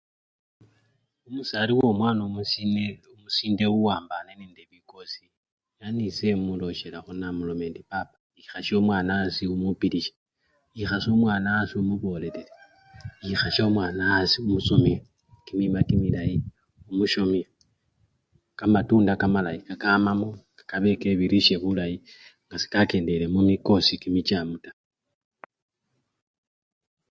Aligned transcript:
Omusasi 1.27 1.71
womwana 1.79 2.21
omusile! 2.29 2.85
omusinde 3.13 3.63
owambane 3.75 4.31
nebikosi 4.37 5.25
yani 5.79 5.99
ese 6.09 6.25
imulosyelakho 6.37 7.11
namuloma 7.19 7.63
endi 7.67 7.81
papa, 7.91 8.17
ikhasya 8.41 8.73
omwana 8.81 9.11
asii 9.23 9.49
omupilisye, 9.55 10.13
ikhasya 10.81 11.09
omwana 11.15 11.49
asii 11.59 11.79
omubolele, 11.81 12.43
ikhasya 13.33 13.61
omwana 13.69 14.03
asii 14.17 14.41
omusomye 14.45 14.95
kimima 15.45 15.79
kimilayi, 15.87 16.37
omusomye 16.89 17.43
kamatunda 18.57 19.13
kamalayi 19.21 19.59
nekamamo 19.67 20.27
kabe 20.69 20.91
kebirisye 21.01 21.55
bulayi 21.63 21.97
nga 22.45 22.57
sekakendele 22.61 23.25
mumikosi 23.33 23.93
kimichamu 24.01 24.55
taa. 24.63 24.77